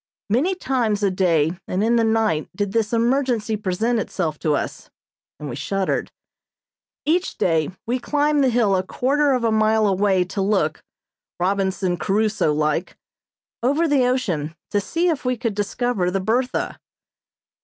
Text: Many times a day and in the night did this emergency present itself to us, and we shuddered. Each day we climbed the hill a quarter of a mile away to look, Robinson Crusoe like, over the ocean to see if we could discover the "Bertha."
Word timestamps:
Many 0.31 0.55
times 0.55 1.03
a 1.03 1.11
day 1.11 1.59
and 1.67 1.83
in 1.83 1.95
the 1.95 2.03
night 2.03 2.49
did 2.55 2.71
this 2.71 2.91
emergency 2.91 3.55
present 3.55 3.99
itself 3.99 4.39
to 4.39 4.55
us, 4.55 4.89
and 5.39 5.47
we 5.47 5.55
shuddered. 5.55 6.11
Each 7.05 7.37
day 7.37 7.69
we 7.85 7.99
climbed 7.99 8.43
the 8.43 8.49
hill 8.49 8.75
a 8.75 8.81
quarter 8.81 9.33
of 9.33 9.43
a 9.43 9.51
mile 9.51 9.85
away 9.85 10.23
to 10.23 10.41
look, 10.41 10.81
Robinson 11.39 11.97
Crusoe 11.97 12.51
like, 12.51 12.97
over 13.61 13.87
the 13.87 14.07
ocean 14.07 14.55
to 14.71 14.81
see 14.81 15.07
if 15.07 15.23
we 15.23 15.37
could 15.37 15.53
discover 15.53 16.09
the 16.09 16.19
"Bertha." 16.19 16.79